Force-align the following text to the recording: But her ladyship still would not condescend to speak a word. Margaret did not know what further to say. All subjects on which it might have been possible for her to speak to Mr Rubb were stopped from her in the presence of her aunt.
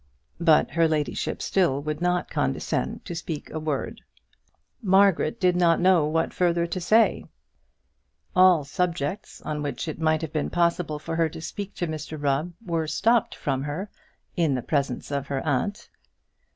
But 0.39 0.71
her 0.71 0.87
ladyship 0.87 1.43
still 1.43 1.79
would 1.83 2.01
not 2.01 2.31
condescend 2.31 3.05
to 3.05 3.13
speak 3.13 3.51
a 3.51 3.59
word. 3.59 4.01
Margaret 4.81 5.39
did 5.39 5.55
not 5.55 5.79
know 5.79 6.07
what 6.07 6.33
further 6.33 6.65
to 6.65 6.81
say. 6.81 7.25
All 8.35 8.63
subjects 8.63 9.41
on 9.43 9.61
which 9.61 9.87
it 9.87 10.01
might 10.01 10.23
have 10.23 10.33
been 10.33 10.49
possible 10.49 10.97
for 10.97 11.15
her 11.17 11.29
to 11.29 11.39
speak 11.39 11.75
to 11.75 11.87
Mr 11.87 12.19
Rubb 12.19 12.51
were 12.65 12.87
stopped 12.87 13.35
from 13.35 13.61
her 13.61 13.91
in 14.35 14.55
the 14.55 14.63
presence 14.63 15.11
of 15.11 15.27
her 15.27 15.45
aunt. 15.45 15.87